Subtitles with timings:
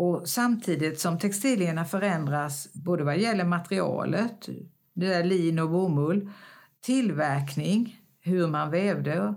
[0.00, 4.48] Och samtidigt som textilierna förändras både vad gäller materialet,
[4.94, 6.30] det där lin och bomull,
[6.80, 9.34] tillverkning, hur man vävde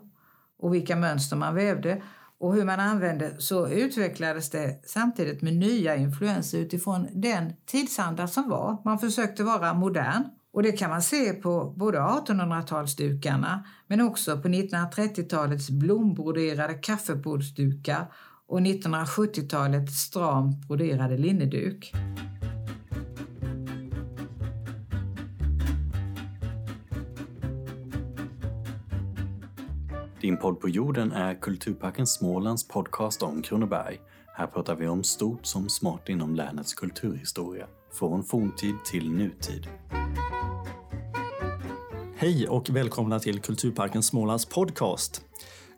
[0.59, 2.01] och vilka mönster man vävde
[2.39, 8.49] och hur man använde så utvecklades det samtidigt med nya influenser utifrån den tidsanda som
[8.49, 8.77] var.
[8.85, 10.23] Man försökte vara modern
[10.53, 18.07] och det kan man se på både 1800-talsdukarna men också på 1930-talets blombroderade kaffebordsdukar
[18.53, 21.93] och 1970-talets stramt broderade linneduk.
[30.21, 33.99] Din podd på jorden är Kulturparken Smålands podcast om Kronoberg.
[34.35, 39.67] Här pratar vi om stort som smått inom länets kulturhistoria, från forntid till nutid.
[42.15, 45.21] Hej och välkomna till Kulturparken Smålands podcast.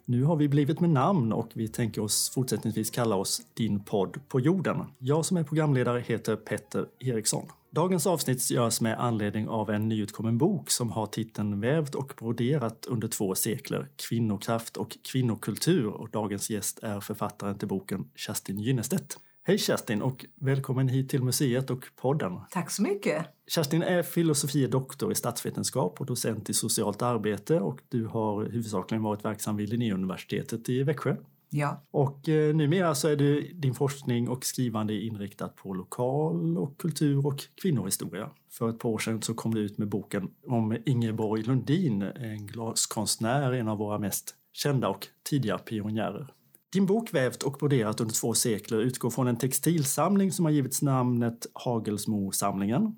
[0.07, 4.19] Nu har vi blivit med namn och vi tänker oss fortsättningsvis kalla oss Din podd
[4.27, 4.77] på jorden.
[4.97, 7.45] Jag som är programledare heter Petter Eriksson.
[7.69, 12.85] Dagens avsnitt görs med anledning av en nyutkommen bok som har titeln Vävt och broderat
[12.85, 19.17] under två sekler, kvinnokraft och kvinnokultur och dagens gäst är författaren till boken Kerstin Gynnestedt.
[19.47, 22.39] Hej Kerstin och välkommen hit till museet och podden.
[22.51, 23.25] Tack så mycket.
[23.47, 29.03] Kerstin är filosofie doktor i statsvetenskap och docent i socialt arbete och du har huvudsakligen
[29.03, 31.15] varit verksam vid Linnéuniversitetet i Växjö.
[31.49, 31.81] Ja.
[31.91, 37.27] Och eh, numera så är det din forskning och skrivande inriktat på lokal och kultur
[37.27, 38.29] och kvinnohistoria.
[38.51, 42.47] För ett par år sedan så kom du ut med boken om Ingeborg Lundin, en
[42.47, 46.33] glaskonstnär, en av våra mest kända och tidiga pionjärer.
[46.75, 50.81] Din bok Vävt och broderat under två sekler utgår från en textilsamling som har givits
[50.81, 52.95] namnet Hagelsmo-samlingen.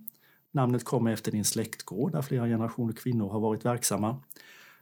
[0.52, 4.22] Namnet kommer efter din släktgård där flera generationer kvinnor har varit verksamma.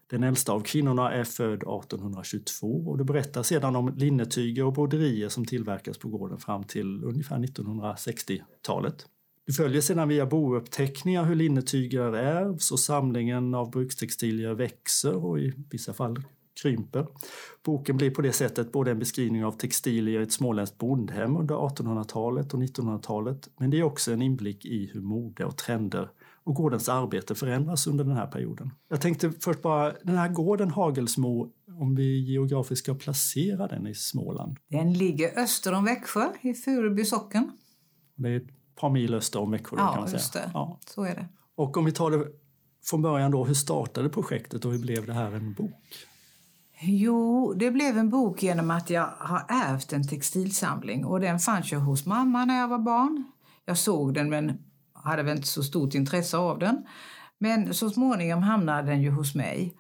[0.08, 5.30] Den äldsta av kvinnorna är född 1822 och du berättar sedan om linnetyger och broderier
[5.30, 9.06] som tillverkas på gården fram till ungefär 1960-talet.
[9.46, 15.54] Du följer sedan via bouppteckningar hur linnetyger ärvs och samlingen av brukstextilier växer och i
[15.70, 16.24] vissa fall
[16.62, 17.08] krymper.
[17.64, 21.56] Boken blir på det sättet både en beskrivning av textilier i ett småländskt bondhem under
[21.56, 26.10] 1800-talet och 1900-talet, men det är också en inblick i hur mode och trender
[26.46, 28.72] och gårdens arbete förändras under den här perioden.
[28.90, 33.96] Jag tänkte först bara, den här gården Hagelsmo, om vi geografiskt ska placera den i
[33.96, 34.58] Småland?
[34.68, 37.52] Den ligger öster om Växjö i Furuby socken.
[38.16, 40.46] Det är ett par mil öster om Växjö ja, kan man säga.
[40.46, 40.52] Det.
[40.54, 41.28] Ja, så är det.
[41.56, 42.28] Och om vi tar det
[42.84, 46.08] från början då, hur startade projektet och hur blev det här en bok?
[46.80, 51.74] Jo, det blev en bok genom att jag har ärvt en textilsamling och den fanns
[51.74, 53.24] ju hos mamma när jag var barn.
[53.66, 54.58] Jag såg den men
[54.94, 56.86] hade väl inte så stort intresse av den.
[57.38, 59.74] Men så småningom hamnade den ju hos mig.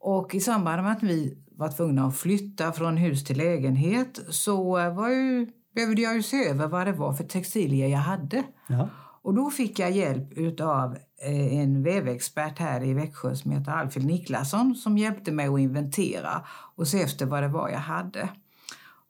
[0.00, 4.90] Och i samband med att vi var tvungna att flytta från hus till lägenhet så
[4.90, 8.44] var ju, behövde jag ju se över vad det var för textilier jag hade.
[8.66, 8.88] Ja.
[9.22, 14.06] Och då fick jag hjälp av eh, en vävexpert här i Växjö som heter Alfred
[14.06, 16.44] Niklasson som hjälpte mig att inventera
[16.76, 18.28] och se efter vad det var jag hade.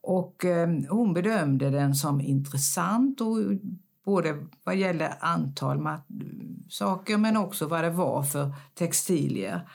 [0.00, 3.36] Och eh, hon bedömde den som intressant och
[4.04, 5.88] både vad gäller antal
[6.68, 9.68] saker men också vad det var för textilier.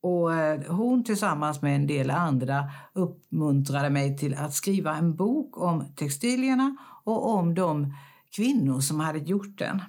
[0.00, 5.58] Och eh, hon tillsammans med en del andra uppmuntrade mig till att skriva en bok
[5.58, 7.94] om textilierna och om de
[8.36, 9.82] kvinnor som hade gjort den.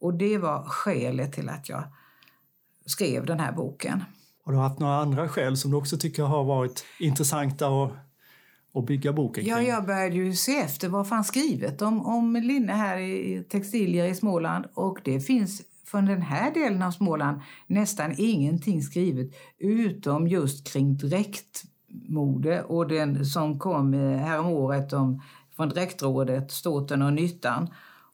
[0.00, 1.84] Och det var skälet till att jag
[2.86, 4.04] skrev den här boken.
[4.44, 7.92] Har du haft några andra skäl som du också tycker har varit intressanta att,
[8.74, 9.52] att bygga boken kring?
[9.52, 14.04] Ja, jag började ju se efter vad fanns skrivet om, om linne här i textilier
[14.04, 20.28] i Småland och det finns från den här delen av Småland nästan ingenting skrivet utom
[20.28, 25.22] just kring dräktmode och den som kom häromåret om,
[25.56, 27.68] från Dräktrådet, Ståten och Nyttan.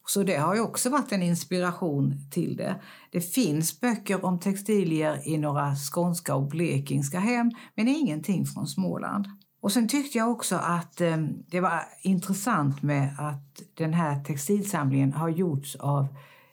[0.06, 2.81] Så det har ju också varit en inspiration till det.
[3.10, 9.26] Det finns böcker om textilier i några skånska och blekingska hem, men ingenting från Småland.
[9.62, 11.16] Och sen tyckte jag också att eh,
[11.47, 16.06] det var intressant med att den här textilsamlingen har gjorts av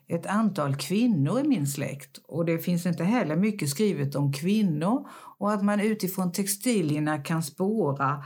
[0.08, 5.08] ett antal kvinnor i min släkt och det finns inte heller mycket skrivet om kvinnor
[5.38, 8.24] och att man utifrån textilierna kan spåra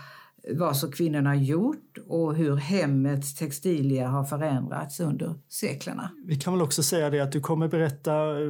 [0.54, 6.12] vad så kvinnorna har gjort och hur hemmets textilier har förändrats under seklerna.
[6.26, 8.48] Vi kan väl också säga det att du kommer berätta eh,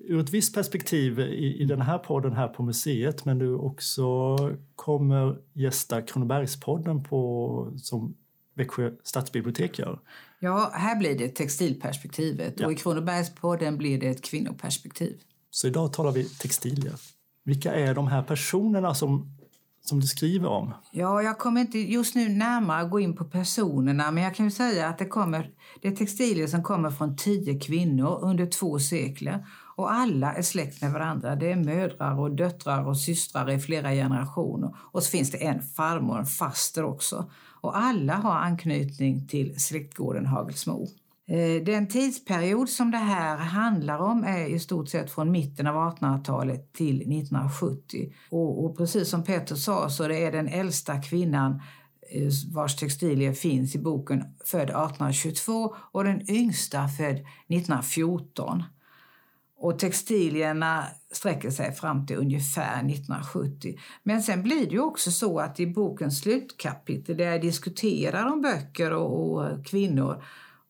[0.00, 4.36] ur ett visst perspektiv i, i den här podden här på museet men du också
[4.76, 8.14] kommer gästa Kronobergspodden på, som
[8.54, 10.00] Växjö stadsbibliotek gör.
[10.40, 12.66] Ja, här blir det textilperspektivet ja.
[12.66, 15.20] och i Kronobergspodden blir det ett kvinnoperspektiv.
[15.50, 16.94] Så idag talar vi textilier.
[17.44, 19.36] Vilka är de här personerna som
[19.82, 20.74] som du skriver om?
[20.90, 24.50] Ja, jag kommer inte just nu närmare gå in på personerna men jag kan ju
[24.50, 25.50] säga att det, kommer,
[25.80, 29.46] det är textilier som kommer från tio kvinnor under två sekler
[29.76, 31.36] och alla är släkt med varandra.
[31.36, 34.76] Det är mödrar och döttrar och systrar i flera generationer.
[34.78, 37.30] Och så finns det en farmor, en faster också.
[37.60, 40.86] Och alla har anknytning till släktgården Hagelsmo.
[41.26, 45.74] Eh, den tidsperiod som det här handlar om är i stort sett från mitten av
[45.74, 48.12] 1800-talet till 1970.
[48.30, 51.62] Och, och, precis som Peter sa så det är den äldsta kvinnan
[52.10, 58.62] eh, vars textilier finns i boken född 1822 och den yngsta född 1914.
[59.56, 63.78] Och textilierna sträcker sig fram till ungefär 1970.
[64.02, 68.40] Men sen blir det ju också så att i bokens slutkapitel där jag diskuterar om
[68.40, 70.22] böcker och, och kvinnor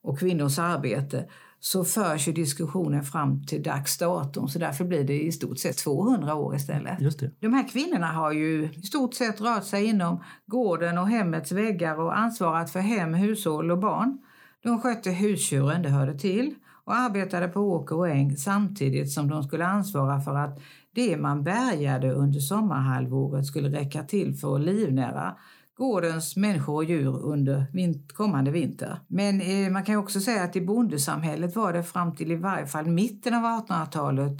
[0.03, 1.25] och kvinnors arbete
[1.61, 5.77] så förs ju diskussionen fram till dags datum så därför blir det i stort sett
[5.77, 7.01] 200 år istället.
[7.01, 7.31] Just det.
[7.41, 12.01] De här kvinnorna har ju i stort sett rört sig inom gården och hemmets väggar
[12.01, 14.19] och ansvarat för hem, hushåll och barn.
[14.63, 16.55] De skötte husdjuren, det hörde till,
[16.85, 20.61] och arbetade på åker och äng samtidigt som de skulle ansvara för att
[20.95, 25.37] det man bärgade under sommarhalvåret skulle räcka till för att livnära
[25.77, 27.67] gårdens människor och djur under
[28.15, 29.01] kommande vinter.
[29.09, 32.67] Men eh, man kan också säga att i bondesamhället var det fram till i varje
[32.67, 34.39] fall mitten av 1800-talet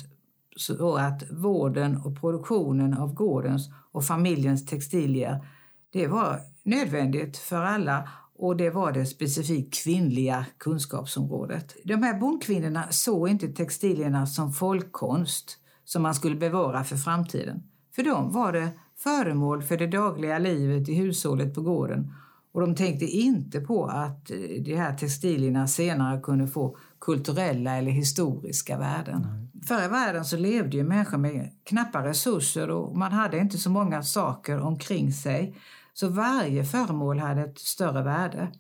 [0.57, 5.47] så att vården och produktionen av gårdens och familjens textilier
[5.93, 8.09] det var nödvändigt för alla
[8.39, 11.77] och det var det specifikt kvinnliga kunskapsområdet.
[11.85, 17.63] De här bondkvinnorna såg inte textilierna som folkkonst som man skulle bevara för framtiden.
[17.95, 18.69] För dem var det
[19.03, 22.13] föremål för det dagliga livet i hushållet på gården
[22.53, 27.91] och de tänkte inte på att eh, de här textilierna senare kunde få kulturella eller
[27.91, 29.27] historiska värden.
[29.27, 29.63] Nej.
[29.69, 33.71] Förr i världen så levde ju människor med knappa resurser och man hade inte så
[33.71, 35.57] många saker omkring sig.
[35.95, 38.53] Så varje föremål hade ett större värde.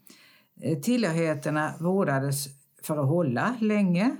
[0.60, 2.46] Eh, tillhörigheterna vårdades
[2.82, 4.16] för att hålla länge.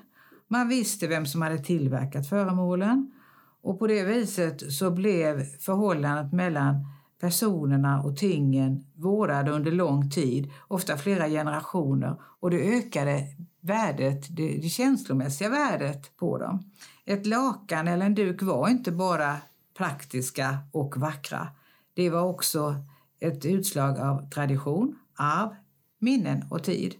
[0.49, 3.13] Man visste vem som hade tillverkat föremålen
[3.63, 6.87] och på det viset så blev förhållandet mellan
[7.21, 13.27] personerna och tingen vårdade under lång tid, ofta flera generationer och det ökade
[13.61, 16.71] värdet, det, det känslomässiga värdet på dem.
[17.05, 19.37] Ett lakan eller en duk var inte bara
[19.77, 21.49] praktiska och vackra.
[21.95, 22.75] Det var också
[23.21, 25.49] ett utslag av tradition, arv,
[25.99, 26.95] minnen och tid.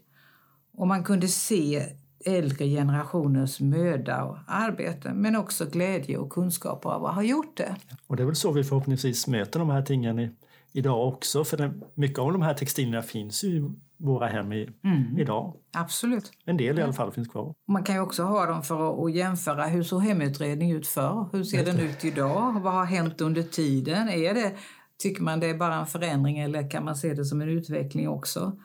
[0.73, 1.95] Och man kunde se
[2.25, 7.75] äldre generationers möda och arbete men också glädje och kunskap av att ha gjort det.
[8.07, 10.31] Och det är väl så vi förhoppningsvis möter de här tingen i,
[10.71, 14.69] idag också för det, mycket av de här textilierna finns ju i våra hem i,
[14.83, 15.17] mm.
[15.17, 15.53] idag.
[15.73, 16.31] Absolut.
[16.45, 17.53] En del i alla fall finns kvar.
[17.67, 21.29] Man kan ju också ha dem för att jämföra hur såg hemutredning ut förr?
[21.31, 22.61] Hur ser den ut idag?
[22.61, 24.09] Vad har hänt under tiden?
[24.09, 24.51] Är det,
[24.97, 28.09] tycker man det är bara en förändring eller kan man se det som en utveckling
[28.09, 28.57] också?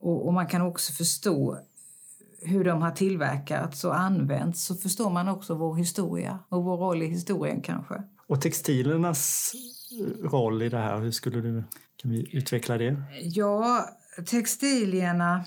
[0.00, 1.58] Och, och man kan också förstå
[2.42, 7.02] hur de har tillverkats och använts så förstår man också vår historia och vår roll
[7.02, 8.02] i historien kanske.
[8.26, 9.52] Och textilernas
[10.22, 11.64] roll i det här, hur skulle du,
[11.96, 13.02] kan vi utveckla det?
[13.22, 13.84] Ja,
[14.26, 15.44] textilierna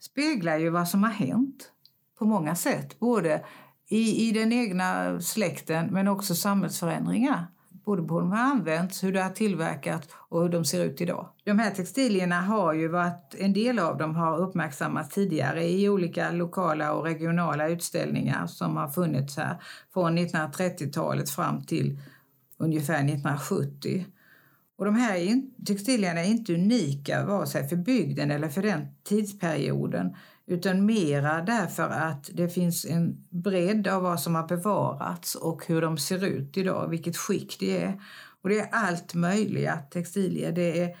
[0.00, 1.70] speglar ju vad som har hänt
[2.18, 2.98] på många sätt.
[2.98, 3.44] Både
[3.88, 7.46] i, i den egna släkten men också samhällsförändringar
[7.86, 11.00] både på hur de har använts, hur det har tillverkats och hur de ser ut
[11.00, 11.28] idag.
[11.44, 16.30] De här textilierna har ju varit, en del av dem har uppmärksammats tidigare i olika
[16.30, 19.62] lokala och regionala utställningar som har funnits här
[19.92, 21.98] från 1930-talet fram till
[22.56, 24.06] ungefär 1970.
[24.78, 30.16] Och de här textilierna är inte unika vare sig för bygden eller för den tidsperioden
[30.46, 35.82] utan mera därför att det finns en bredd av vad som har bevarats och hur
[35.82, 38.00] de ser ut idag, vilket skick det är.
[38.42, 40.52] Och det är allt möjliga textilier.
[40.52, 40.96] Det är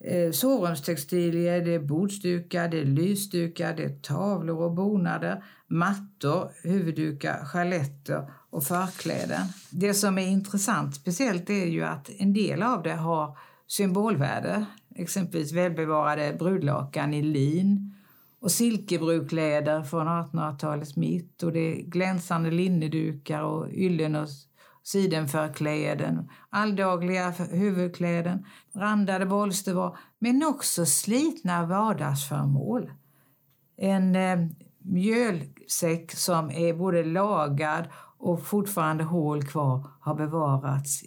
[0.00, 7.44] eh, sovrumstextilier, det är bordsdukar, det är lysdukar, det är tavlor och bonader, mattor, huvuddukar,
[7.44, 9.46] sjaletter och förkläden.
[9.70, 14.64] Det som är intressant speciellt är ju att en del av det har symbolvärde,
[14.94, 17.94] exempelvis välbevarade brudlakan i lin,
[18.40, 24.28] och silkebrukkläder från 1800-talets mitt och det är glänsande linnedukar och yllen och
[24.82, 32.90] sidenförkläden, alldagliga huvudkläden, randade bolstervar, men också slitna vardagsföremål.
[33.76, 34.38] En eh,
[34.78, 37.84] mjölsäck som är både lagad
[38.18, 41.02] och fortfarande hål kvar har bevarats.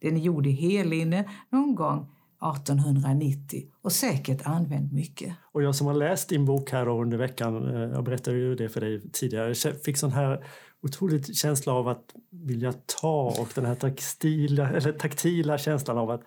[0.00, 2.08] Den är gjord i hellinne någon gång
[2.42, 5.34] 1890 och säkert använt mycket.
[5.52, 8.68] Och jag som har läst din bok här under veckan, eh, jag berättade ju det
[8.68, 10.44] för dig tidigare, fick sån här
[10.82, 16.22] otroligt känsla av att vilja ta och den här taktila, eller taktila känslan av att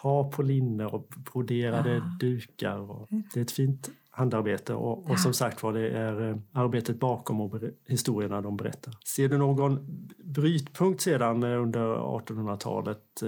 [0.00, 2.16] ta på linne och broderade ja.
[2.20, 2.78] dukar.
[2.78, 5.16] Och det är ett fint handarbete och, och ja.
[5.16, 8.94] som sagt var det är eh, arbetet bakom och historierna de berättar.
[9.04, 9.86] Ser du någon
[10.24, 13.22] brytpunkt sedan eh, under 1800-talet?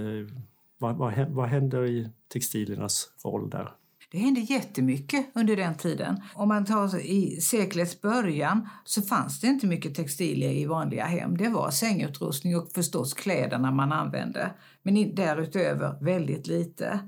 [0.81, 3.73] Vad, vad, vad händer i textiliernas roll där?
[4.13, 6.21] Det hände jättemycket under den tiden.
[6.35, 11.37] Om man tar i seklets början så fanns det inte mycket textilier i vanliga hem.
[11.37, 14.51] Det var sängutrustning och förstås kläderna man använde.
[14.83, 17.01] Men därutöver väldigt lite.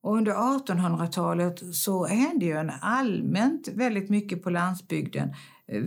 [0.00, 5.34] Och under 1800-talet så hände ju en allmänt väldigt mycket på landsbygden.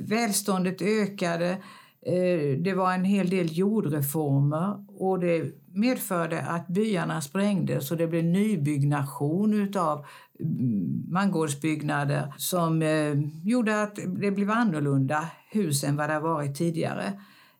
[0.07, 1.57] Välståndet ökade,
[2.05, 8.07] Eh, det var en hel del jordreformer och det medförde att byarna sprängdes och det
[8.07, 10.05] blev nybyggnation utav
[10.39, 17.13] mm, mangårdsbyggnader som eh, gjorde att det blev annorlunda hus än vad det varit tidigare.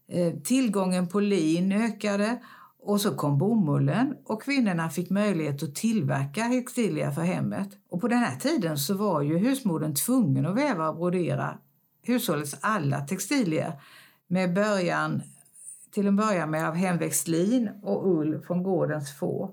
[0.08, 2.40] Eh, tillgången på lin ökade
[2.84, 7.70] och så kom bomullen och kvinnorna fick möjlighet att tillverka textilier för hemmet.
[7.90, 11.58] Och på den här tiden så var ju husmodern tvungen att väva och brodera
[12.04, 13.74] hushållets alla textilier
[14.32, 15.22] med början
[15.94, 19.50] till en början med av hemväxt lin och ull från gårdens får.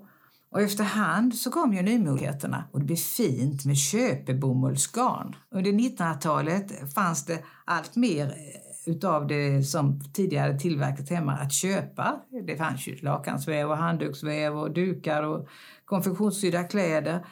[0.51, 5.35] Och efterhand så kom ju nymodigheterna och det blev fint med köpebomullsgarn.
[5.51, 12.21] Under 1900-talet fanns det allt mer eh, utav det som tidigare tillverkats hemma att köpa.
[12.47, 15.47] Det fanns ju lakansväv och handduksväv och dukar och
[15.85, 17.25] konfektionssydda kläder.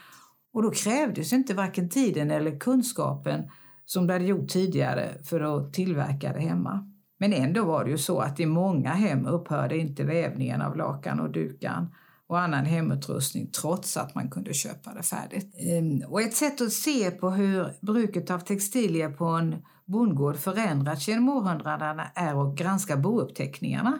[0.54, 3.50] Och då krävdes inte varken tiden eller kunskapen
[3.86, 6.94] som det hade gjort tidigare för att tillverka det hemma.
[7.18, 11.20] Men ändå var det ju så att i många hem upphörde inte vävningen av lakan
[11.20, 11.88] och dukan
[12.28, 15.56] och annan hemutrustning trots att man kunde köpa det färdigt.
[15.60, 19.56] Ehm, och ett sätt att se på hur bruket av textilier på en
[19.86, 24.00] bondgård förändrats genom århundradena är att granska bouppteckningarna.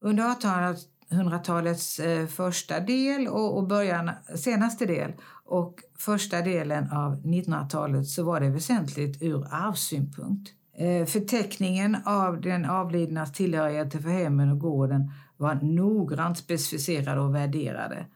[0.00, 5.12] Under 1800-talets eh, första del och början, senaste del
[5.44, 10.50] och första delen av 1900-talet så var det väsentligt ur arvssynpunkt.
[10.78, 18.06] Eh, förteckningen av den avlidnas tillhörighet för hemmen och gården var noggrant specificerade och värderade.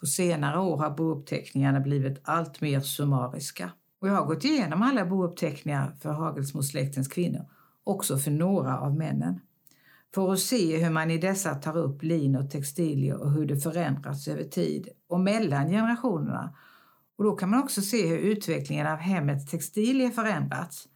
[0.00, 3.70] På senare år har bouppteckningarna blivit allt mer summariska.
[4.00, 7.46] Och jag har gått igenom alla bouppteckningar för Hagelsmosläktens kvinnor,
[7.84, 9.40] också för några av männen.
[10.14, 13.56] För att se hur man i dessa tar upp lin och textilier och hur det
[13.56, 16.54] förändrats över tid och mellan generationerna.
[17.18, 20.88] Och då kan man också se hur utvecklingen av hemmets textilier förändrats.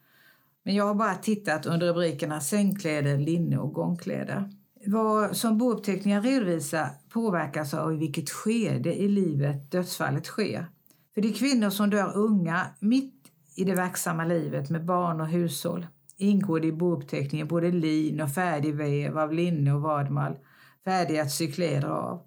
[0.64, 4.50] Men jag har bara tittat under rubrikerna sängkläder, linne och gångkläder.
[4.86, 10.66] Vad som bouppteckningar redovisar påverkas av i vilket skede i livet dödsfallet sker.
[11.14, 13.14] För de kvinnor som dör unga mitt
[13.56, 15.86] i det verksamma livet med barn och hushåll
[16.16, 20.36] ingår det i bouppteckningen både lin och färdig väv av linne och vadmal,
[20.84, 22.22] färdiga att sy kläder av.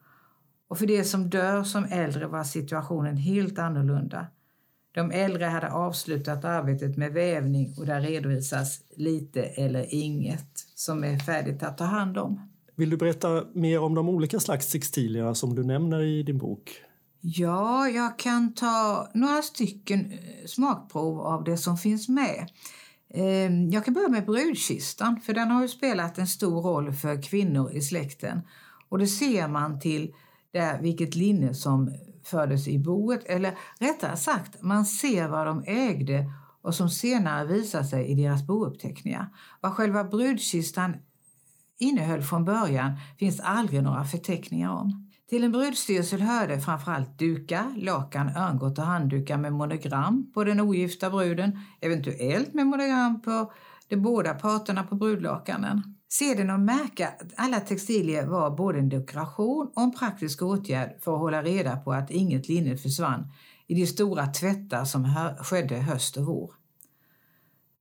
[0.67, 4.27] Och för de som dör som äldre var situationen helt annorlunda.
[4.93, 11.19] De äldre hade avslutat arbetet med vävning och där redovisas lite eller inget som är
[11.19, 12.49] färdigt att ta hand om.
[12.75, 16.71] Vill du berätta mer om de olika slags textilier som du nämner i din bok?
[17.21, 22.49] Ja, jag kan ta några stycken eh, smakprov av det som finns med.
[23.13, 27.21] Ehm, jag kan börja med brudkistan, för den har ju spelat en stor roll för
[27.21, 28.41] kvinnor i släkten.
[28.89, 30.13] Och det ser man till
[30.53, 36.31] där vilket linne som fördes i boet, eller rättare sagt, man ser vad de ägde
[36.61, 39.29] och som senare visar sig i deras bouppteckningar.
[39.61, 40.95] Vad själva brudkistan
[41.79, 45.09] innehöll från början finns aldrig några förteckningar om.
[45.29, 51.09] Till en brudstyrsel hörde framförallt dukar, lakan, örngott och handdukar med monogram på den ogifta
[51.09, 53.53] bruden, eventuellt med monogram på
[53.87, 55.92] de båda parterna på brudlakanen.
[56.13, 61.19] Seden att märka alla textilier var både en dekoration och en praktisk åtgärd för att
[61.19, 63.27] hålla reda på att inget linne försvann
[63.67, 66.51] i de stora tvättar som skedde höst och vår.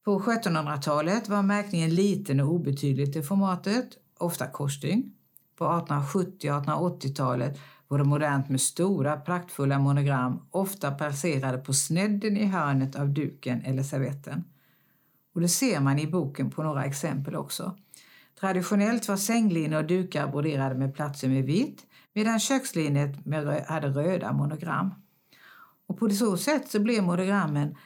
[0.04, 5.12] På 1700-talet var märkningen liten och obetydlig till formatet, ofta korsstygn.
[5.56, 7.58] På 1870 och 1880-talet
[7.88, 13.62] var det modernt med stora praktfulla monogram, ofta placerade på snedden i hörnet av duken
[13.64, 14.44] eller servetten.
[15.34, 17.76] Och det ser man i boken på några exempel också.
[18.42, 23.16] Traditionellt var sänglinne och dukar broderade med platser med vitt medan kökslinnet
[23.66, 24.94] hade röda monogram.
[25.86, 27.76] Och på så sätt så blev monogrammen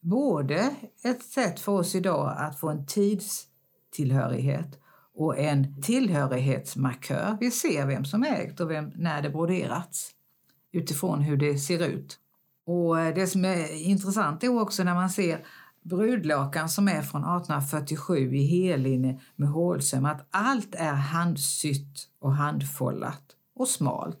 [0.00, 4.78] både ett sätt för oss idag att få en tidstillhörighet
[5.14, 7.36] och en tillhörighetsmarkör.
[7.40, 10.10] Vi ser vem som ägt och vem, när det broderats.
[10.72, 12.18] utifrån hur det ser ut.
[12.66, 15.46] Och eh, det som är intressant är också när man ser
[15.88, 23.22] brudlakan som är från 1847 i hellinne med hålsöm att allt är handsytt och handfållat
[23.54, 24.20] och smalt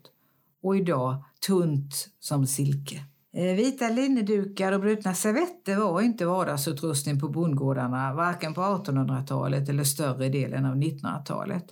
[0.62, 3.04] och idag tunt som silke.
[3.32, 9.84] Eh, vita linnedukar och brutna servetter var inte vardagsutrustning på bondgårdarna varken på 1800-talet eller
[9.84, 11.64] större delen av 1900-talet.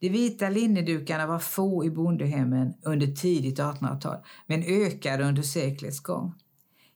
[0.00, 6.34] De vita linnedukarna var få i bondehemmen under tidigt 1800-tal men ökade under seklets gång.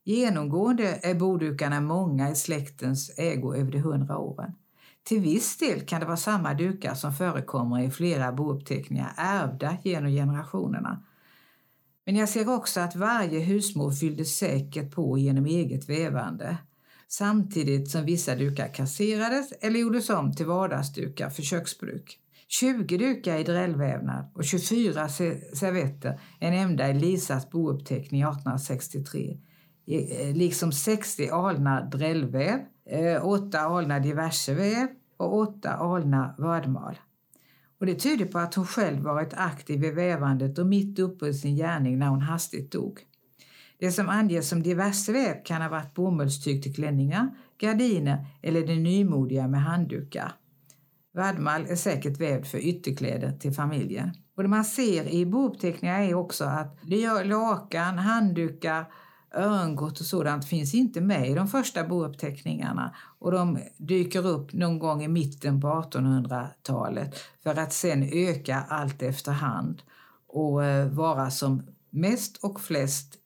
[0.04, 4.52] Genomgående är bodukarna många i släktens ägo över de hundra åren.
[5.02, 10.11] Till viss del kan det vara samma dukar som förekommer i flera bouppteckningar ärvda genom
[10.11, 11.04] generationerna.
[12.07, 16.57] Men jag ser också att varje husmor fyllde säkert på genom eget vävande
[17.09, 22.19] samtidigt som vissa dukar kasserades eller gjordes om till vardagsdukar för köksbruk.
[22.49, 29.38] 20 dukar i drällvävnad och 24 servetter är nämnda i Lisas bouppteckning 1863
[29.90, 32.61] Eh, liksom 60 alna drällväv,
[33.23, 36.99] 8 eh, alna diverseväv och 8 alna vadmal.
[37.80, 41.35] Och det tyder på att hon själv varit aktiv i vävandet och mitt uppe i
[41.35, 43.00] sin gärning när hon hastigt dog.
[43.78, 49.49] Det som anges som diverseväv kan ha varit bomullstyg till klänningar, gardiner eller det nymodiga
[49.49, 50.32] med handdukar.
[51.14, 54.11] Vadmal är säkert vävd för ytterkläder till familjen.
[54.37, 56.78] Och det man ser i bouppteckningar är också att
[57.25, 58.87] lakan, handdukar
[59.34, 64.78] örngott och sådant finns inte med i de första bouppteckningarna och de dyker upp någon
[64.78, 69.82] gång i mitten på 1800-talet för att sen öka allt efterhand
[70.26, 73.16] och eh, vara som mest och flest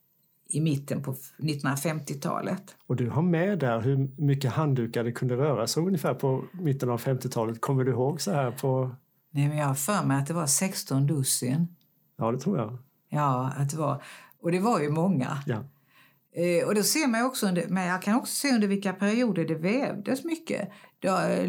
[0.49, 2.77] i mitten på 1950-talet.
[2.87, 6.91] Och du har med där hur mycket handdukar det kunde röra sig ungefär på mitten
[6.91, 7.61] av 50-talet.
[7.61, 8.95] Kommer du ihåg så här på...
[9.31, 11.77] Nej, men jag har för mig att det var 16 dussin.
[12.17, 12.79] Ja, det tror jag.
[13.09, 14.03] Ja, att det var.
[14.41, 15.39] Och det var ju många.
[15.47, 15.65] Ja.
[16.37, 19.45] Eh, och då ser man också under, men jag kan också se under vilka perioder
[19.45, 20.71] det vävdes mycket.
[20.99, 21.49] Det eh,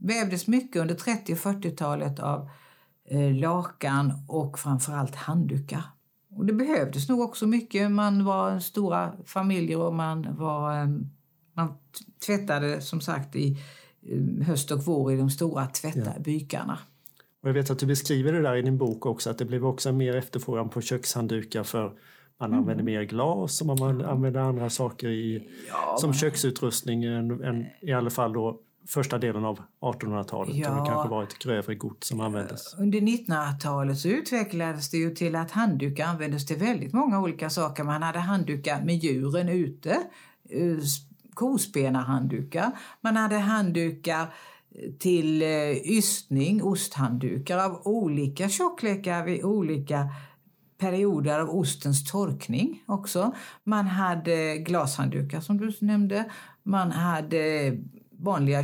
[0.00, 2.48] vävdes mycket under 30 och 40-talet av
[3.10, 5.82] eh, lakan och framförallt handdukar.
[6.36, 7.90] Och det behövdes nog också mycket.
[7.90, 10.88] Man var stora familjer och man, var, eh,
[11.52, 11.74] man
[12.26, 13.58] tvättade som sagt i
[14.02, 16.78] eh, höst och vår i de stora tvättarbykarna.
[16.80, 16.92] Ja.
[17.42, 19.66] Och jag vet att du beskriver det där i din bok också att det blev
[19.66, 21.92] också mer efterfrågan på kökshanddukar för
[22.40, 22.60] man mm.
[22.60, 27.92] använder mer glas och man använder andra saker i, ja, som köksutrustning än, än, i
[27.92, 30.56] alla fall då första delen av 1800-talet.
[30.56, 30.70] Ja.
[30.70, 32.74] Det kanske var ett grövre gods som användes.
[32.78, 37.84] Under 1900-talet så utvecklades det ju till att handdukar användes till väldigt många olika saker.
[37.84, 39.90] Man hade handdukar med djuren ute,
[40.50, 40.78] eh,
[41.34, 42.72] kospenarhanddukar.
[43.00, 44.26] Man hade handdukar
[44.98, 50.08] till eh, ystning, osthanddukar av olika tjocklekar vid olika
[50.78, 53.34] perioder av ostens torkning också.
[53.64, 56.30] Man hade glashanddukar som du nämnde.
[56.62, 57.72] Man hade
[58.10, 58.62] vanliga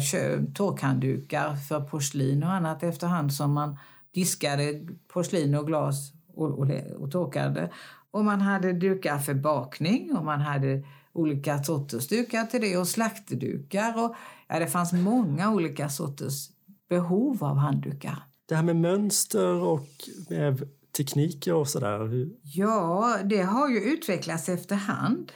[0.55, 3.79] torkhanddukar för porslin och annat efterhand som man
[4.15, 7.71] diskade porslin och glas och, och, och torkade.
[8.11, 12.89] Och man hade dukar för bakning och man hade olika sorters dukar till det och
[12.89, 14.05] slaktdukar.
[14.05, 14.15] Och,
[14.49, 16.49] ja, det fanns många olika sorters
[16.89, 18.23] behov av handdukar.
[18.47, 19.89] Det här med mönster och
[20.31, 22.29] med tekniker och sådär?
[22.43, 25.33] Ja, det har ju utvecklats efterhand,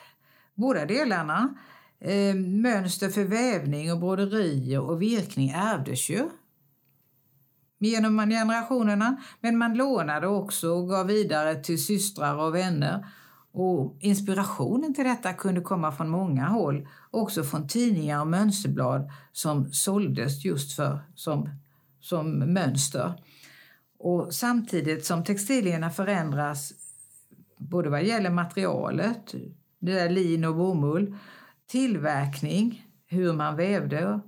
[0.55, 1.55] båda delarna.
[2.01, 6.29] Eh, mönster för vävning och broderier och virkning ärvdes ju
[7.79, 13.07] genom generationerna, men man lånade också och gav vidare till systrar och vänner.
[13.53, 19.73] Och inspirationen till detta kunde komma från många håll, också från tidningar och mönsterblad som
[19.73, 21.51] såldes just för, som,
[22.01, 23.15] som mönster.
[23.99, 26.73] Och samtidigt som textilierna förändras
[27.59, 29.35] både vad gäller materialet,
[29.79, 31.17] det där lin och bomull,
[31.67, 34.21] tillverkning, hur man vävde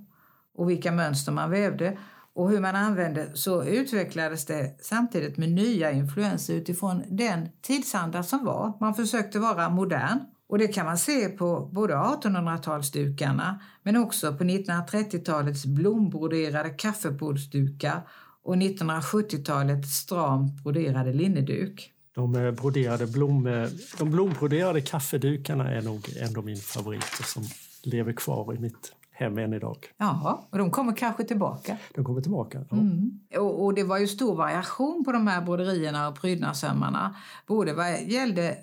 [0.53, 1.97] och vilka mönster man vävde
[2.33, 8.45] och hur man använde så utvecklades det samtidigt med nya influenser utifrån den tidsanda som
[8.45, 8.73] var.
[8.79, 10.19] Man försökte vara modern.
[10.47, 18.07] Och det kan man se på både 1800-talsdukarna men också på 1930-talets blombroderade kaffebordsdukar
[18.43, 21.93] och 1970-talet stramt broderade linneduk.
[22.15, 27.43] De eh, broderade blom, eh, de blombroderade kaffedukarna är nog ändå min favorit som
[27.83, 29.77] lever kvar i mitt hem än idag.
[29.97, 31.77] Ja, och de kommer kanske tillbaka.
[31.95, 32.77] De kommer tillbaka, ja.
[32.77, 33.19] Mm.
[33.37, 37.15] Och, och, det var ju stor variation på de här broderierna och prydnadssömmarna.
[37.47, 38.57] Både vad gällde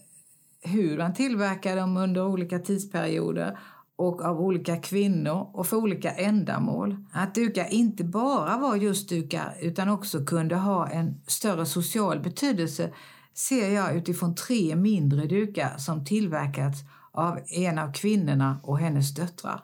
[0.62, 3.58] hur man tillverkade dem under olika tidsperioder
[3.96, 6.96] och av olika kvinnor och för olika ändamål.
[7.12, 12.92] Att dukar inte bara var just dukar utan också kunde ha en större social betydelse
[13.34, 16.78] ser jag utifrån tre mindre dukar som tillverkats
[17.12, 19.62] av en av kvinnorna och hennes döttrar.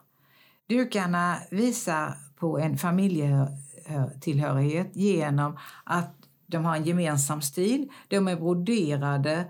[0.69, 6.15] Dukarna visar på en familjetillhörighet genom att
[6.47, 7.89] de har en gemensam stil.
[8.09, 9.45] De är broderade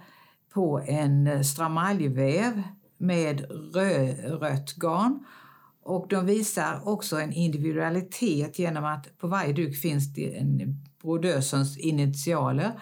[0.54, 2.62] på en stramaljväv
[3.02, 3.40] med
[3.74, 5.24] rö rött garn
[5.82, 11.78] och de visar också en individualitet genom att på varje duk finns det en brodösens
[11.78, 12.72] initialer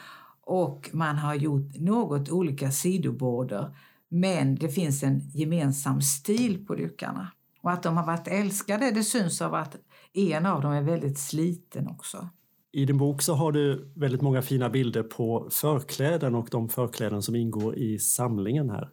[0.40, 3.76] och man har gjort något olika sidoborder
[4.08, 7.32] men det finns en gemensam stil på dukarna.
[7.62, 9.76] Och att de har varit älskade det syns av att
[10.12, 12.28] en av dem är väldigt sliten också.
[12.72, 17.22] I din bok så har du väldigt många fina bilder på förkläden och de förkläden
[17.22, 18.90] som ingår i samlingen här.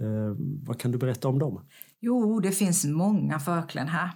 [0.00, 1.66] Eh, vad kan du berätta om dem?
[2.00, 4.10] Jo, det finns många förkläden här.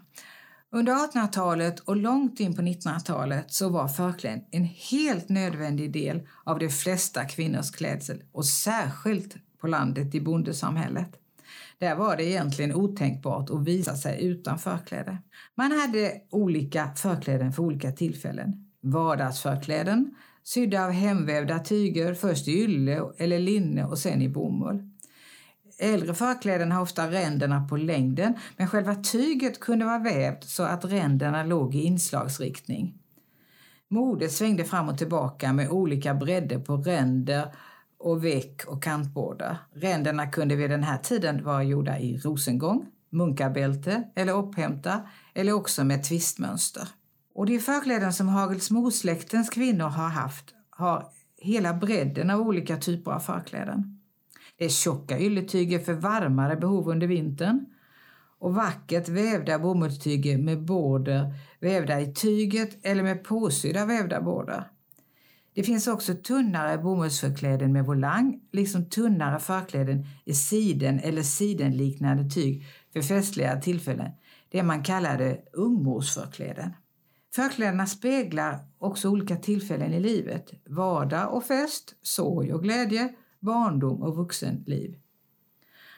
[0.72, 6.58] Under 1800-talet och långt in på 1900-talet så var förkläden en helt nödvändig del av
[6.58, 11.16] de flesta kvinnors klädsel och särskilt på landet i bondesamhället.
[11.78, 15.18] Där var det egentligen otänkbart att visa sig utan förkläde.
[15.54, 18.70] Man hade olika förkläden för olika tillfällen.
[18.82, 24.90] Vardagsförkläden sydda av hemvävda tyger, först i ylle eller linne och sen i bomull.
[25.82, 30.84] Äldre förkläden har ofta ränderna på längden men själva tyget kunde vara vävt så att
[30.84, 32.94] ränderna låg i inslagsriktning.
[33.88, 37.54] Modet svängde fram och tillbaka med olika bredder på ränder
[37.98, 39.56] och veck och kantbårdar.
[39.74, 45.00] Ränderna kunde vid den här tiden vara gjorda i rosengång, munkabälte eller upphämta
[45.34, 46.88] eller också med tvistmönster.
[47.34, 53.20] Och de förkläden som Hagelsmosläktens kvinnor har haft har hela bredden av olika typer av
[53.20, 53.99] förkläden.
[54.60, 57.66] Det är tjocka ylletyger för varmare behov under vintern
[58.38, 64.70] och vackert vävda bomullstyger med border vävda i tyget eller med påsydda vävda border.
[65.54, 72.66] Det finns också tunnare bomullsförkläden med volang liksom tunnare förkläden i siden eller sidenliknande tyg
[72.92, 74.10] för festliga tillfällen,
[74.48, 76.70] det man kallade ungmorsförkläden.
[77.34, 84.16] Förklädena speglar också olika tillfällen i livet, vardag och fest, sorg och glädje, barndom och
[84.16, 84.98] vuxenliv.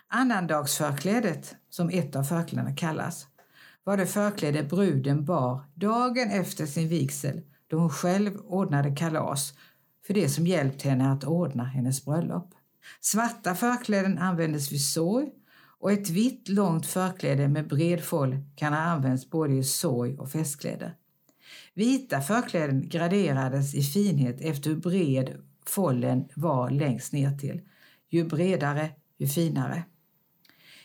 [0.09, 3.27] Annandagsförklädet, som ett av förklädena kallas,
[3.85, 9.55] var det förkläde bruden bar dagen efter sin vigsel då hon själv ordnade kalas
[10.07, 12.55] för det som hjälpt henne att ordna hennes bröllop.
[13.01, 15.29] Svarta förkläden användes vid sorg
[15.79, 20.31] och ett vitt långt förkläde med bred foll kan ha använts både i sorg och
[20.31, 20.97] festkläder.
[21.75, 27.61] Vita förkläden graderades i finhet efter hur bred follen var längst ner till.
[28.09, 29.85] Ju bredare, ju finare.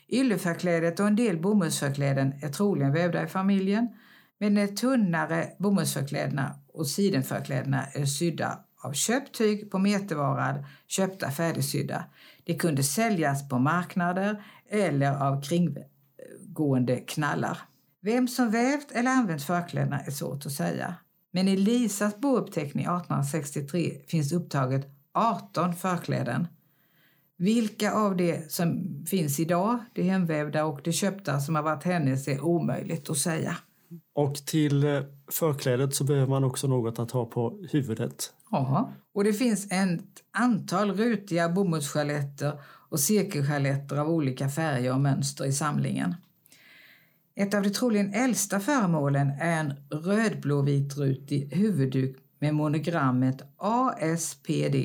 [0.10, 3.90] Ylleförklädet och en del bomullsförkläden är troligen vävda i familjen,
[4.38, 12.06] men de tunnare bomullsförklädena och sidenförklädena är sydda av köpt tyg på metervarad, köpta färdigsydda.
[12.44, 17.58] De kunde säljas på marknader eller av kringgående knallar.
[18.02, 20.96] Vem som vävt eller använt förklädena är svårt att säga.
[21.32, 26.48] Men i Lisas bouppteckning 1863 finns upptaget 18 förkläden.
[27.38, 32.28] Vilka av de som finns idag, de hemvävda och de köpta som har varit hennes,
[32.28, 33.58] är omöjligt att säga.
[34.16, 38.34] Och till eh, förklädet så behöver man också något att ha på huvudet.
[38.52, 42.60] Ja, och det finns ett antal rutiga bomullsschaletter
[42.90, 46.16] och cirkelschaletter av olika färger och mönster i samlingen.
[47.39, 54.76] Ett av de troligen äldsta föremålen är en rödblåvitrutig huvudduk med monogrammet ASPD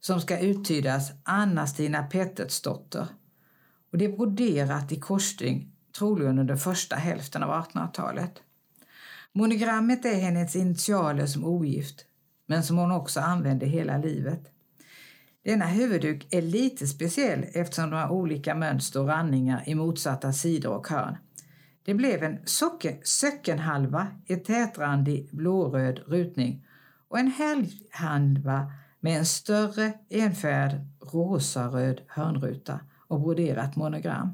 [0.00, 3.06] som ska uttydas Anna-Stina Pettersdotter.
[3.92, 8.42] Och det är broderat i korsstygn, troligen under första hälften av 1800-talet.
[9.32, 12.04] Monogrammet är hennes initialer som ogift,
[12.46, 14.52] men som hon också använde hela livet.
[15.44, 20.72] Denna huvudduk är lite speciell eftersom de har olika mönster och randningar i motsatta sidor
[20.72, 21.16] och hörn.
[21.88, 22.38] Det blev en
[23.02, 26.66] söckenhalva i tätrandig blåröd rutning
[27.08, 34.32] och en helghalva med en större enfärgad rosaröd hörnruta och broderat monogram.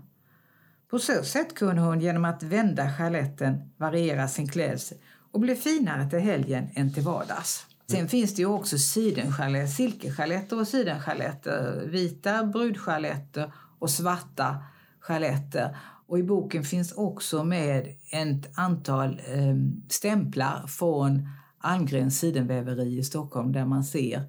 [0.91, 4.99] På så sätt kunde hon genom att vända chaletten variera sin klädsel
[5.33, 7.67] och bli finare till helgen än till vardags.
[7.91, 14.57] Sen finns det ju också sidenschaletter, silkesschaletter och sidenschaletter, vita brudschaletter och svarta
[15.01, 15.77] schaletter.
[16.07, 19.57] Och i boken finns också med ett antal eh,
[19.89, 24.23] stämplar från Almgrens sidenväveri i Stockholm där man ser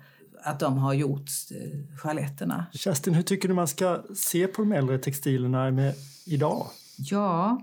[0.43, 2.65] att de har gjort eh, chaletterna.
[2.73, 5.93] Kerstin, hur tycker du man ska se på de äldre textilerna med
[6.25, 6.67] idag?
[6.97, 7.61] Ja,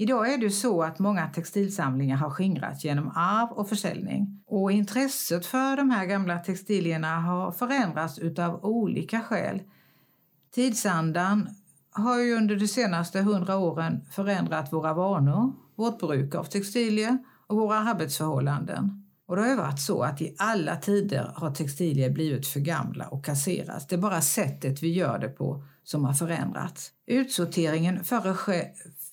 [0.00, 4.42] Idag är det så att många textilsamlingar har skingrats genom arv och försäljning.
[4.46, 9.62] Och intresset för de här gamla textilierna har förändrats utav olika skäl.
[10.54, 11.48] Tidsandan
[11.90, 17.56] har ju under de senaste hundra åren förändrat våra vanor, vårt bruk av textilier och
[17.56, 19.06] våra arbetsförhållanden.
[19.26, 23.08] Och det har ju varit så att i alla tider har textilier blivit för gamla
[23.08, 23.86] och kasserats.
[23.86, 26.90] Det är bara sättet vi gör det på som har förändrats.
[27.06, 28.34] Utsorteringen förr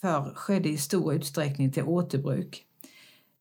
[0.01, 2.66] för skedde i stor utsträckning till återbruk.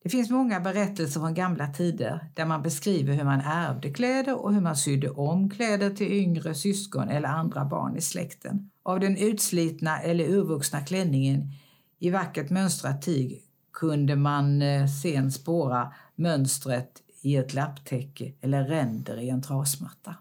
[0.06, 4.54] Det finns många berättelser från gamla tider där man beskriver hur man ärvde kläder och
[4.54, 8.70] hur man sydde om kläder till yngre syskon eller andra barn i släkten.
[8.82, 11.52] Av den utslitna eller urvuxna klänningen
[11.98, 13.42] i vackert mönstrat tyg
[13.72, 20.14] kunde man eh, sen spåra mönstret i ett lapptäcke eller ränder i en trasmatta.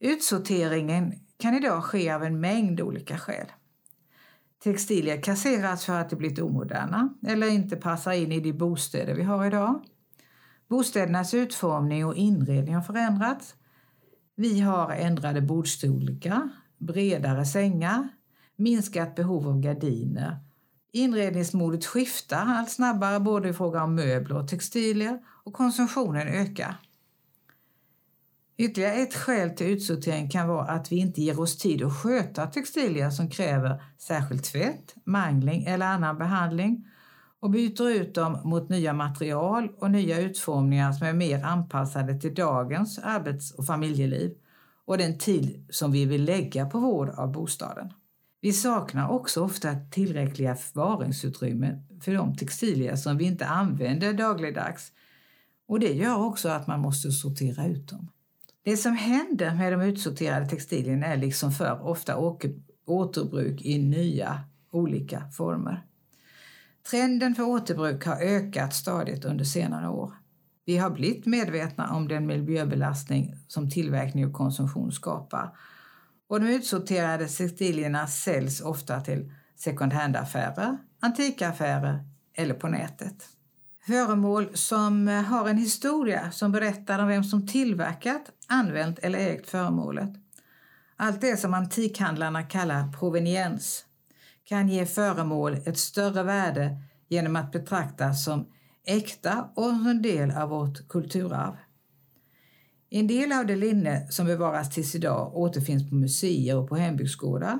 [0.00, 3.46] Utsorteringen kan idag ske av en mängd olika skäl.
[4.62, 9.22] Textilier kasseras för att de blivit omoderna eller inte passar in i de bostäder vi
[9.22, 9.84] har idag.
[10.68, 13.54] Bostädernas utformning och inredning har förändrats.
[14.36, 18.08] Vi har ändrade bordstorlekar, bredare sängar,
[18.56, 20.38] minskat behov av gardiner.
[20.92, 26.76] Inredningsmodet skiftar allt snabbare både i fråga om möbler och textilier och konsumtionen ökar.
[28.60, 32.46] Ytterligare ett skäl till utsortering kan vara att vi inte ger oss tid att sköta
[32.46, 36.86] textilier som kräver särskild tvätt, mangling eller annan behandling
[37.40, 42.34] och byter ut dem mot nya material och nya utformningar som är mer anpassade till
[42.34, 44.32] dagens arbets och familjeliv
[44.84, 47.92] och den tid som vi vill lägga på vård av bostaden.
[48.40, 54.92] Vi saknar också ofta tillräckliga förvaringsutrymmen för de textilier som vi inte använder dagligdags
[55.66, 58.08] och det gör också att man måste sortera ut dem.
[58.62, 62.16] Det som händer med de utsorterade textilierna är liksom för ofta
[62.86, 65.86] återbruk i nya olika former.
[66.90, 70.12] Trenden för återbruk har ökat stadigt under senare år.
[70.64, 75.56] Vi har blivit medvetna om den miljöbelastning som tillverkning och konsumtion skapar.
[76.28, 83.28] Och de utsorterade textilierna säljs ofta till second hand-affärer, antikaffärer eller på nätet.
[83.86, 89.50] Föremål som eh, har en historia som berättar om vem som tillverkat, använt eller ägt
[89.50, 90.10] föremålet.
[90.96, 93.84] Allt det som antikhandlarna kallar proveniens
[94.44, 96.76] kan ge föremål ett större värde
[97.08, 98.46] genom att betraktas som
[98.86, 101.56] äkta och en del av vårt kulturarv.
[102.90, 107.58] En del av det linne som bevaras tills idag återfinns på museer och på hembygdsgårdar,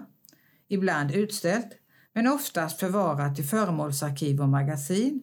[0.69, 1.69] ibland utställt,
[2.15, 5.23] men oftast förvarat i föremålsarkiv och magasin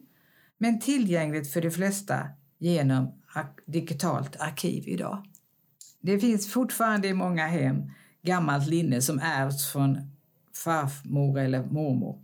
[0.58, 3.12] men tillgängligt för de flesta genom
[3.66, 5.22] digitalt arkiv idag.
[6.00, 7.90] Det finns fortfarande i många hem
[8.22, 9.98] gammalt linne som ärvts från
[10.64, 12.20] farmor eller mormor.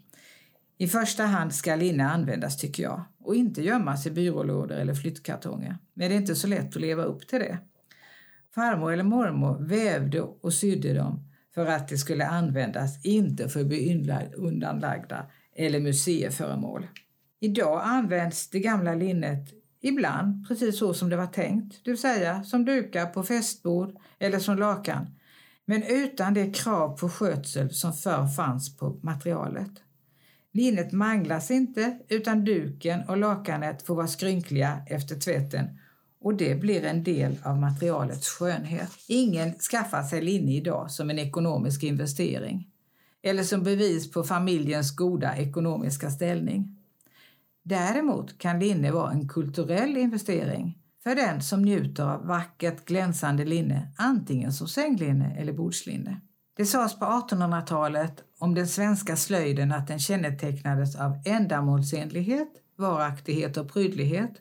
[0.78, 5.78] I första hand ska linne användas tycker jag och inte gömmas i byrålådor eller flyttkartonger.
[5.94, 7.58] Men det är inte så lätt att leva upp till det.
[8.54, 13.66] Farmor eller mormor vävde och sydde dem för att de skulle användas, inte för att
[13.66, 14.04] bli
[14.36, 16.86] undanlagda eller museiföremål.
[17.44, 19.48] Idag används det gamla linnet
[19.80, 24.38] ibland precis så som det var tänkt, det vill säga som dukar på festbord eller
[24.38, 25.06] som lakan,
[25.64, 29.70] men utan det krav på skötsel som förr fanns på materialet.
[30.52, 35.78] Linnet manglas inte utan duken och lakanet får vara skrynkliga efter tvätten
[36.20, 38.90] och det blir en del av materialets skönhet.
[39.08, 42.68] Ingen skaffar sig linne idag som en ekonomisk investering
[43.22, 46.73] eller som bevis på familjens goda ekonomiska ställning.
[47.66, 53.92] Däremot kan linne vara en kulturell investering för den som njuter av vackert glänsande linne,
[53.96, 56.20] antingen som sänglinne eller bordslinne.
[56.56, 63.72] Det sades på 1800-talet om den svenska slöjden att den kännetecknades av ändamålsenlighet, varaktighet och
[63.72, 64.32] prydlighet.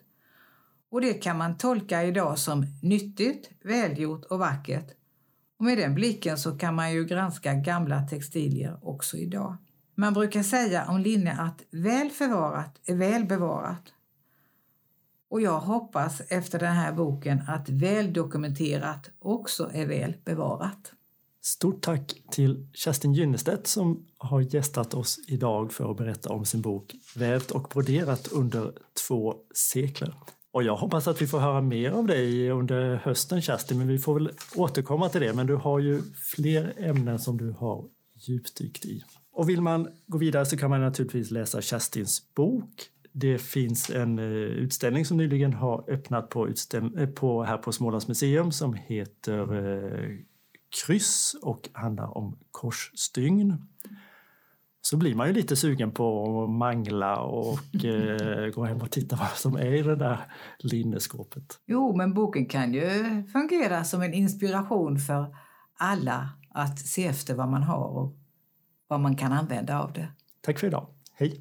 [0.90, 4.90] Och det kan man tolka idag som nyttigt, välgjort och vackert.
[5.58, 9.56] Och med den blicken så kan man ju granska gamla textilier också idag.
[9.94, 13.92] Man brukar säga om linne att väl förvarat är väl bevarat.
[15.28, 20.92] Och jag hoppas efter den här boken att väl dokumenterat också är väl bevarat.
[21.42, 26.60] Stort tack till Kerstin Gynnestedt som har gästat oss idag för att berätta om sin
[26.62, 28.72] bok Vävt och broderat under
[29.08, 30.14] två sekler.
[30.52, 33.98] Och jag hoppas att vi får höra mer av dig under hösten Kerstin, men vi
[33.98, 35.32] får väl återkomma till det.
[35.32, 36.02] Men du har ju
[36.34, 39.04] fler ämnen som du har djupdykt i.
[39.34, 42.90] Och vill man gå vidare så kan man naturligtvis läsa Kerstins bok.
[43.12, 46.48] Det finns en eh, utställning som nyligen har öppnat på,
[46.96, 50.10] eh, på här på Smålands museum som heter eh,
[50.86, 53.56] Kryss och handlar om korsstygn.
[54.80, 59.16] så blir man ju lite sugen på att mangla och eh, gå hem och titta
[59.16, 60.20] vad som är i det där
[60.58, 61.60] linneskåpet.
[61.66, 65.36] Jo, men boken kan ju fungera som en inspiration för
[65.78, 68.16] alla att se efter vad man har och
[68.88, 70.08] vad man kan använda av det.
[70.40, 70.86] Tack för idag.
[71.14, 71.40] Hej!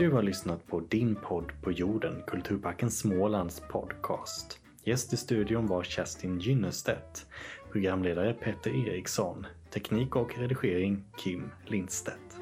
[0.00, 4.58] Du har lyssnat på Din podd på jorden, Kulturparken Smålands podcast.
[4.84, 7.26] Gäst i studion var Kerstin Gynnestedt,
[7.72, 12.40] programledare Petter Eriksson, teknik och redigering Kim Lindstedt.